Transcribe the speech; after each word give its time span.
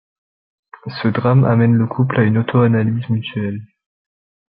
Ce 0.99 1.07
drame 1.09 1.45
amène 1.45 1.75
le 1.75 1.85
couple 1.85 2.19
à 2.19 2.23
une 2.23 2.39
autoanalyse 2.39 3.07
mutuelle. 3.11 3.61